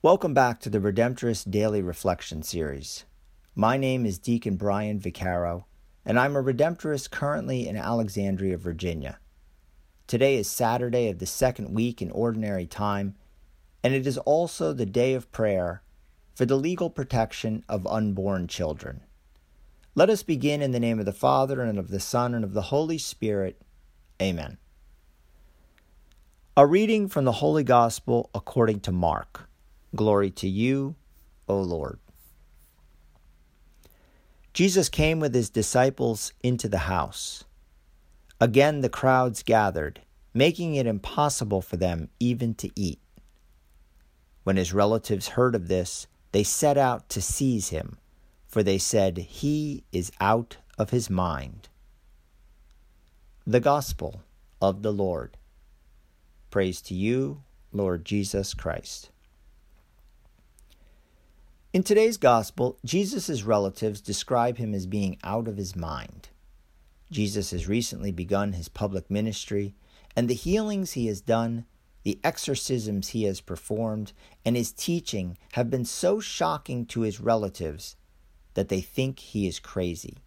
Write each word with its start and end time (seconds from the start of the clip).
Welcome 0.00 0.32
back 0.32 0.60
to 0.60 0.70
the 0.70 0.78
Redemptorist 0.78 1.50
Daily 1.50 1.82
Reflection 1.82 2.44
Series. 2.44 3.04
My 3.56 3.76
name 3.76 4.06
is 4.06 4.20
Deacon 4.20 4.54
Brian 4.54 5.00
Vicaro, 5.00 5.64
and 6.04 6.20
I'm 6.20 6.36
a 6.36 6.42
Redemptorist 6.42 7.10
currently 7.10 7.66
in 7.66 7.76
Alexandria, 7.76 8.58
Virginia. 8.58 9.18
Today 10.06 10.36
is 10.36 10.48
Saturday 10.48 11.08
of 11.08 11.18
the 11.18 11.26
second 11.26 11.74
week 11.74 12.00
in 12.00 12.12
Ordinary 12.12 12.64
Time, 12.64 13.16
and 13.82 13.92
it 13.92 14.06
is 14.06 14.18
also 14.18 14.72
the 14.72 14.86
day 14.86 15.14
of 15.14 15.32
prayer 15.32 15.82
for 16.32 16.46
the 16.46 16.54
legal 16.54 16.90
protection 16.90 17.64
of 17.68 17.84
unborn 17.88 18.46
children. 18.46 19.00
Let 19.96 20.10
us 20.10 20.22
begin 20.22 20.62
in 20.62 20.70
the 20.70 20.78
name 20.78 21.00
of 21.00 21.06
the 21.06 21.12
Father, 21.12 21.60
and 21.60 21.76
of 21.76 21.88
the 21.88 21.98
Son, 21.98 22.36
and 22.36 22.44
of 22.44 22.54
the 22.54 22.62
Holy 22.62 22.98
Spirit. 22.98 23.60
Amen. 24.22 24.58
A 26.56 26.64
reading 26.68 27.08
from 27.08 27.24
the 27.24 27.32
Holy 27.32 27.64
Gospel 27.64 28.30
according 28.32 28.78
to 28.82 28.92
Mark. 28.92 29.48
Glory 29.98 30.30
to 30.30 30.48
you, 30.48 30.94
O 31.48 31.60
Lord. 31.60 31.98
Jesus 34.52 34.88
came 34.88 35.18
with 35.18 35.34
his 35.34 35.50
disciples 35.50 36.32
into 36.40 36.68
the 36.68 36.86
house. 36.86 37.42
Again, 38.40 38.80
the 38.80 38.88
crowds 38.88 39.42
gathered, 39.42 40.00
making 40.32 40.76
it 40.76 40.86
impossible 40.86 41.60
for 41.60 41.76
them 41.76 42.10
even 42.20 42.54
to 42.54 42.70
eat. 42.76 43.00
When 44.44 44.56
his 44.56 44.72
relatives 44.72 45.30
heard 45.30 45.56
of 45.56 45.66
this, 45.66 46.06
they 46.30 46.44
set 46.44 46.78
out 46.78 47.08
to 47.08 47.20
seize 47.20 47.70
him, 47.70 47.98
for 48.46 48.62
they 48.62 48.78
said, 48.78 49.18
He 49.18 49.82
is 49.90 50.12
out 50.20 50.58
of 50.78 50.90
his 50.90 51.10
mind. 51.10 51.68
The 53.44 53.58
Gospel 53.58 54.22
of 54.62 54.82
the 54.82 54.92
Lord. 54.92 55.36
Praise 56.52 56.80
to 56.82 56.94
you, 56.94 57.42
Lord 57.72 58.04
Jesus 58.04 58.54
Christ. 58.54 59.10
In 61.78 61.84
today's 61.84 62.16
gospel, 62.16 62.76
Jesus' 62.84 63.44
relatives 63.44 64.00
describe 64.00 64.58
him 64.58 64.74
as 64.74 64.84
being 64.84 65.16
out 65.22 65.46
of 65.46 65.56
his 65.56 65.76
mind. 65.76 66.28
Jesus 67.08 67.52
has 67.52 67.68
recently 67.68 68.10
begun 68.10 68.54
his 68.54 68.68
public 68.68 69.08
ministry, 69.08 69.76
and 70.16 70.28
the 70.28 70.34
healings 70.34 70.94
he 70.94 71.06
has 71.06 71.20
done, 71.20 71.66
the 72.02 72.18
exorcisms 72.24 73.10
he 73.10 73.22
has 73.22 73.40
performed, 73.40 74.12
and 74.44 74.56
his 74.56 74.72
teaching 74.72 75.38
have 75.52 75.70
been 75.70 75.84
so 75.84 76.18
shocking 76.18 76.84
to 76.86 77.02
his 77.02 77.20
relatives 77.20 77.94
that 78.54 78.70
they 78.70 78.80
think 78.80 79.20
he 79.20 79.46
is 79.46 79.60
crazy. 79.60 80.18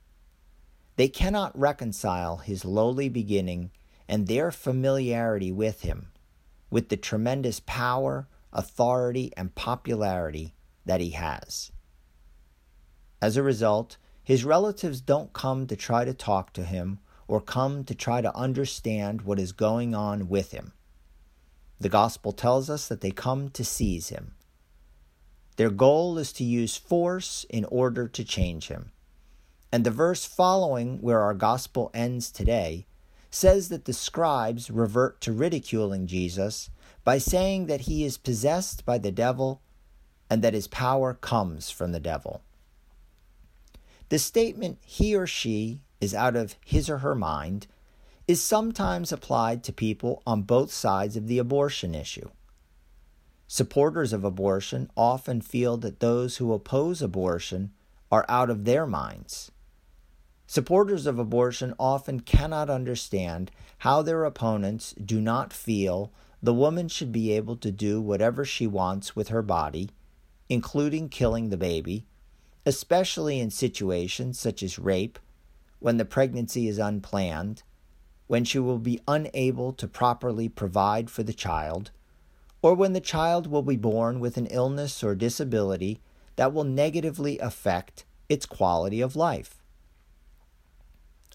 They 0.96 1.10
cannot 1.10 1.60
reconcile 1.60 2.38
his 2.38 2.64
lowly 2.64 3.10
beginning 3.10 3.72
and 4.08 4.28
their 4.28 4.52
familiarity 4.52 5.52
with 5.52 5.82
him 5.82 6.14
with 6.70 6.88
the 6.88 6.96
tremendous 6.96 7.60
power, 7.60 8.30
authority, 8.54 9.34
and 9.36 9.54
popularity 9.54 10.54
that 10.86 11.02
he 11.02 11.12
has. 11.12 11.72
As 13.22 13.38
a 13.38 13.44
result, 13.44 13.98
his 14.24 14.44
relatives 14.44 15.02
don't 15.02 15.34
come 15.34 15.68
to 15.68 15.76
try 15.76 16.06
to 16.06 16.14
talk 16.14 16.54
to 16.54 16.64
him 16.64 17.00
or 17.28 17.40
come 17.40 17.84
to 17.86 17.96
try 17.96 18.22
to 18.22 18.36
understand 18.36 19.22
what 19.22 19.40
is 19.40 19.52
going 19.52 19.96
on 19.96 20.28
with 20.28 20.52
him. 20.52 20.74
The 21.80 21.90
gospel 21.90 22.32
tells 22.32 22.70
us 22.70 22.88
that 22.88 23.02
they 23.02 23.12
come 23.12 23.50
to 23.50 23.64
seize 23.64 24.10
him. 24.10 24.36
Their 25.58 25.70
goal 25.70 26.18
is 26.18 26.32
to 26.34 26.44
use 26.44 26.78
force 26.78 27.46
in 27.50 27.66
order 27.66 28.08
to 28.08 28.24
change 28.24 28.68
him. 28.68 28.92
And 29.72 29.84
the 29.84 29.92
verse 29.92 30.26
following, 30.26 31.00
where 31.02 31.22
our 31.22 31.34
gospel 31.34 31.92
ends 31.94 32.32
today, 32.32 32.86
says 33.30 33.70
that 33.70 33.86
the 33.86 33.94
scribes 33.94 34.70
revert 34.70 35.22
to 35.22 35.32
ridiculing 35.32 36.06
Jesus 36.06 36.70
by 37.04 37.18
saying 37.18 37.68
that 37.68 37.82
he 37.82 38.04
is 38.04 38.18
possessed 38.18 38.86
by 38.86 38.98
the 38.98 39.12
devil 39.12 39.62
and 40.32 40.42
that 40.42 40.54
his 40.54 40.68
power 40.68 41.14
comes 41.14 41.70
from 41.70 41.92
the 41.92 42.00
devil. 42.00 42.42
The 44.08 44.18
statement 44.18 44.80
he 44.86 45.14
or 45.14 45.28
she 45.28 45.82
is 46.00 46.16
out 46.16 46.38
of 46.38 46.56
his 46.66 46.90
or 46.90 47.00
her 47.00 47.16
mind 47.16 47.68
is 48.30 48.42
sometimes 48.42 49.12
applied 49.12 49.62
to 49.66 49.74
people 49.74 50.24
on 50.26 50.44
both 50.44 50.72
sides 50.72 51.18
of 51.18 51.28
the 51.28 51.38
abortion 51.38 51.94
issue. 51.94 52.30
Supporters 53.46 54.14
of 54.14 54.24
abortion 54.24 54.90
often 54.96 55.42
feel 55.42 55.76
that 55.76 56.00
those 56.00 56.38
who 56.38 56.54
oppose 56.54 57.02
abortion 57.02 57.74
are 58.10 58.26
out 58.30 58.50
of 58.50 58.64
their 58.64 58.88
minds. 58.88 59.52
Supporters 60.48 61.06
of 61.06 61.20
abortion 61.20 61.74
often 61.78 62.22
cannot 62.22 62.70
understand 62.70 63.52
how 63.80 64.02
their 64.02 64.24
opponents 64.24 64.94
do 64.94 65.20
not 65.20 65.52
feel 65.52 66.14
the 66.42 66.54
woman 66.54 66.88
should 66.88 67.12
be 67.12 67.34
able 67.34 67.58
to 67.58 67.70
do 67.70 68.00
whatever 68.00 68.46
she 68.46 68.66
wants 68.66 69.14
with 69.14 69.28
her 69.28 69.42
body 69.42 69.90
including 70.52 71.08
killing 71.08 71.48
the 71.48 71.56
baby, 71.56 72.06
especially 72.66 73.40
in 73.40 73.50
situations 73.50 74.38
such 74.38 74.62
as 74.62 74.78
rape, 74.78 75.18
when 75.80 75.96
the 75.96 76.04
pregnancy 76.04 76.68
is 76.68 76.78
unplanned, 76.78 77.64
when 78.28 78.44
she 78.44 78.60
will 78.60 78.78
be 78.78 79.00
unable 79.08 79.72
to 79.72 79.88
properly 79.88 80.50
provide 80.50 81.10
for 81.10 81.24
the 81.24 81.32
child, 81.32 81.90
or 82.62 82.74
when 82.74 82.92
the 82.92 83.00
child 83.00 83.48
will 83.48 83.62
be 83.62 83.78
born 83.78 84.20
with 84.20 84.36
an 84.36 84.46
illness 84.48 85.02
or 85.02 85.16
disability 85.16 86.02
that 86.36 86.52
will 86.52 86.66
negatively 86.66 87.40
affect 87.40 88.04
its 88.28 88.46
quality 88.46 89.00
of 89.00 89.16
life. 89.16 89.64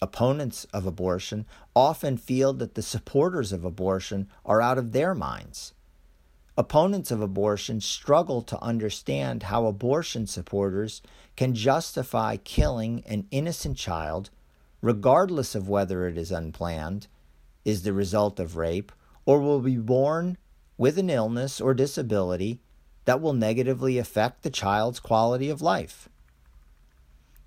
Opponents 0.02 0.66
of 0.74 0.84
abortion 0.84 1.46
often 1.74 2.18
feel 2.18 2.52
that 2.52 2.74
the 2.74 2.82
supporters 2.82 3.50
of 3.50 3.64
abortion 3.64 4.28
are 4.44 4.60
out 4.60 4.76
of 4.76 4.92
their 4.92 5.14
minds 5.14 5.72
Opponents 6.58 7.10
of 7.10 7.20
abortion 7.20 7.82
struggle 7.82 8.40
to 8.40 8.62
understand 8.62 9.44
how 9.44 9.66
abortion 9.66 10.26
supporters 10.26 11.02
can 11.36 11.54
justify 11.54 12.38
killing 12.38 13.02
an 13.06 13.26
innocent 13.30 13.76
child, 13.76 14.30
regardless 14.80 15.54
of 15.54 15.68
whether 15.68 16.08
it 16.08 16.16
is 16.16 16.32
unplanned, 16.32 17.08
is 17.66 17.82
the 17.82 17.92
result 17.92 18.40
of 18.40 18.56
rape, 18.56 18.90
or 19.26 19.40
will 19.40 19.60
be 19.60 19.76
born 19.76 20.38
with 20.78 20.98
an 20.98 21.10
illness 21.10 21.60
or 21.60 21.74
disability 21.74 22.58
that 23.04 23.20
will 23.20 23.34
negatively 23.34 23.98
affect 23.98 24.42
the 24.42 24.50
child's 24.50 24.98
quality 24.98 25.50
of 25.50 25.60
life. 25.60 26.08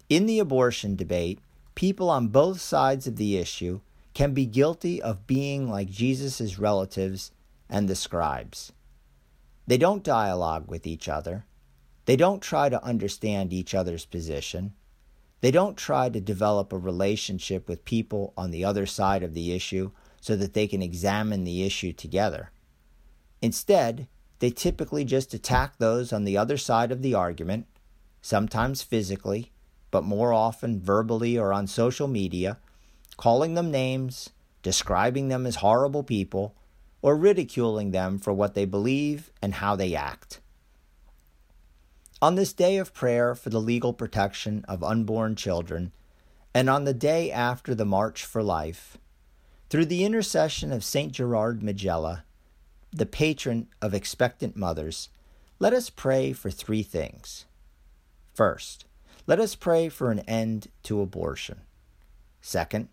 In 0.08 0.28
the 0.28 0.40
abortion 0.40 0.96
debate, 0.96 1.40
people 1.74 2.12
on 2.12 2.28
both 2.28 2.62
sides 2.62 3.08
of 3.08 3.16
the 3.16 3.38
issue 3.38 3.80
can 4.14 4.34
be 4.34 4.46
guilty 4.46 5.02
of 5.02 5.25
being 5.25 5.68
like 5.68 5.90
Jesus' 5.90 6.59
relatives 6.59 7.31
and 7.69 7.88
the 7.88 7.96
scribes. 7.96 8.72
They 9.69 9.78
don't 9.78 10.03
dialogue 10.03 10.68
with 10.68 10.88
each 10.88 11.07
other. 11.07 11.46
They 12.06 12.16
don't 12.16 12.41
try 12.41 12.69
to 12.69 12.84
understand 12.84 13.53
each 13.53 13.75
other's 13.75 14.03
position. 14.03 14.74
They 15.41 15.52
don't 15.52 15.78
try 15.78 16.09
to 16.09 16.19
develop 16.19 16.74
a 16.74 16.78
relationship 16.80 17.69
with 17.69 17.85
people 17.85 18.34
on 18.35 18.50
the 18.50 18.66
other 18.66 18.88
side 18.88 19.22
of 19.22 19.35
the 19.35 19.52
issue 19.53 19.91
so 20.22 20.35
that 20.38 20.56
they 20.56 20.66
can 20.66 20.81
examine 20.81 21.44
the 21.44 21.63
issue 21.63 21.94
together. 21.94 22.50
Instead, 23.44 24.07
they 24.40 24.50
typically 24.50 25.06
just 25.06 25.35
attack 25.35 25.78
those 25.78 26.12
on 26.12 26.24
the 26.24 26.36
other 26.36 26.57
side 26.57 26.91
of 26.91 27.03
the 27.03 27.13
argument, 27.13 27.68
sometimes 28.24 28.81
physically, 28.81 29.51
but 29.91 30.03
more 30.03 30.34
often 30.34 30.81
verbally 30.81 31.38
or 31.38 31.53
on 31.53 31.68
social 31.68 32.07
media, 32.07 32.57
calling 33.18 33.53
them 33.53 33.69
names, 33.69 34.31
describing 34.63 35.28
them 35.28 35.46
as 35.46 35.57
horrible 35.57 36.01
people, 36.01 36.56
or 37.02 37.16
ridiculing 37.16 37.92
them 37.92 38.18
for 38.18 38.34
what 38.34 38.54
they 38.54 38.66
believe 38.66 39.32
and 39.42 39.56
how 39.56 39.76
they 39.76 39.96
act. 39.96 40.40
On 42.22 42.36
this 42.36 42.52
day 42.52 42.78
of 42.78 42.94
prayer 42.94 43.34
for 43.34 43.50
the 43.50 43.62
legal 43.62 43.94
protection 43.94 44.66
of 44.68 44.84
unborn 44.84 45.36
children, 45.36 45.94
and 46.54 46.70
on 46.70 46.84
the 46.84 46.94
day 46.94 47.32
after 47.32 47.74
the 47.74 47.86
March 47.86 48.26
for 48.26 48.44
Life, 48.44 48.98
through 49.70 49.86
the 49.86 50.04
intercession 50.04 50.74
of 50.74 50.84
St. 50.84 51.14
Gerard 51.14 51.64
Majella, 51.64 52.26
the 52.92 53.06
patron 53.06 53.68
of 53.81 53.94
expectant 53.94 54.58
mothers, 54.58 55.10
let 55.60 55.74
us 55.74 55.90
pray 55.90 56.34
for 56.34 56.50
three 56.50 56.84
things. 56.84 57.46
First, 58.34 58.86
let 59.28 59.40
us 59.40 59.56
pray 59.56 59.90
for 59.90 60.12
an 60.12 60.19
end 60.19 60.69
to 60.84 61.01
abortion. 61.01 61.62
Second, 62.42 62.90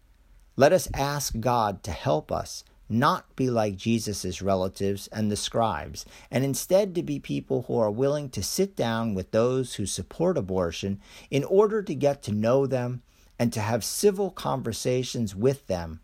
let 0.55 0.73
us 0.73 0.88
ask 0.94 1.41
God 1.41 1.82
to 1.82 1.93
help 1.93 2.31
us 2.31 2.62
not 2.88 3.35
be 3.35 3.50
like 3.50 3.77
Jesus' 3.77 4.41
relatives 4.41 5.09
and 5.09 5.31
the 5.31 5.37
scribes, 5.37 6.05
and 6.31 6.44
instead 6.44 6.94
to 6.94 7.03
be 7.03 7.19
people 7.19 7.62
who 7.62 7.79
are 7.79 7.91
willing 7.91 8.29
to 8.31 8.43
sit 8.43 8.77
down 8.77 9.15
with 9.15 9.31
those 9.33 9.75
who 9.75 9.87
support 9.87 10.38
abortion 10.38 11.00
in 11.31 11.43
order 11.44 11.83
to 11.83 11.94
get 11.94 12.23
to 12.23 12.33
know 12.33 12.67
them 12.67 13.03
and 13.38 13.53
to 13.53 13.61
have 13.61 13.85
civil 13.85 14.31
conversations 14.31 15.35
with 15.35 15.67
them 15.67 16.00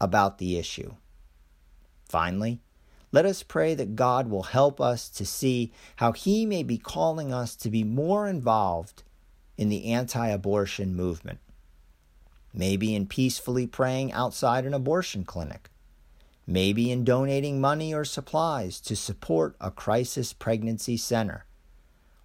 about 0.00 0.38
the 0.38 0.58
issue. 0.58 0.94
Finally, 2.08 2.60
let 3.12 3.24
us 3.24 3.44
pray 3.44 3.74
that 3.76 3.94
God 3.94 4.28
will 4.28 4.42
help 4.42 4.80
us 4.80 5.08
to 5.10 5.24
see 5.24 5.72
how 5.96 6.12
He 6.12 6.44
may 6.44 6.64
be 6.64 6.78
calling 6.78 7.32
us 7.32 7.54
to 7.56 7.70
be 7.70 7.84
more 7.84 8.26
involved 8.26 9.04
in 9.56 9.68
the 9.68 9.86
anti 9.92 10.26
abortion 10.26 10.96
movement. 10.96 11.38
Maybe 12.52 12.94
in 12.94 13.06
peacefully 13.06 13.66
praying 13.66 14.12
outside 14.12 14.64
an 14.64 14.74
abortion 14.74 15.24
clinic 15.24 15.70
maybe 16.46 16.90
in 16.90 17.04
donating 17.04 17.60
money 17.60 17.94
or 17.94 18.04
supplies 18.04 18.80
to 18.80 18.96
support 18.96 19.56
a 19.60 19.70
crisis 19.70 20.32
pregnancy 20.32 20.96
center, 20.96 21.46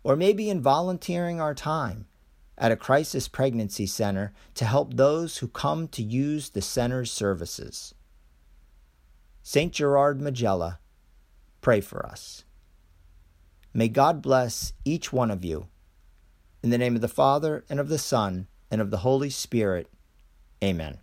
or 0.04 0.16
maybe 0.16 0.50
in 0.50 0.62
volunteering 0.62 1.40
our 1.40 1.54
time 1.54 2.06
at 2.58 2.72
a 2.72 2.76
crisis 2.76 3.28
pregnancy 3.28 3.86
center 3.86 4.34
to 4.54 4.66
help 4.66 4.94
those 4.94 5.38
who 5.38 5.48
come 5.48 5.88
to 5.88 6.04
use 6.04 6.50
the 6.50 6.62
center's 6.62 7.12
services. 7.12 7.94
St. 9.42 9.72
Gerard 9.72 10.22
Majella, 10.22 10.80
pray 11.62 11.80
for 11.80 12.06
us. 12.06 12.44
May 13.74 13.88
God 13.88 14.22
bless 14.22 14.74
each 14.84 15.14
one 15.14 15.32
of 15.32 15.46
you. 15.46 15.68
In 16.62 16.70
the 16.70 16.78
name 16.78 16.96
of 16.96 17.02
the 17.02 17.08
Father, 17.08 17.64
and 17.70 17.80
of 17.80 17.88
the 17.88 17.98
Son, 17.98 18.48
and 18.70 18.82
of 18.82 18.92
the 18.92 18.98
Holy 18.98 19.30
Spirit. 19.30 19.88
Amen. 20.62 21.00